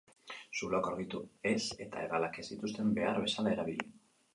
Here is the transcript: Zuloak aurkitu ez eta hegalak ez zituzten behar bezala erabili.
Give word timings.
Zuloak 0.59 0.89
aurkitu 0.93 1.21
ez 1.51 1.55
eta 1.87 2.03
hegalak 2.07 2.43
ez 2.45 2.49
zituzten 2.51 2.95
behar 3.01 3.25
bezala 3.29 3.59
erabili. 3.59 3.93